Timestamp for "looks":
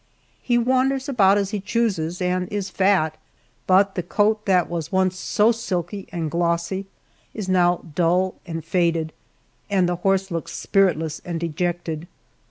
10.31-10.53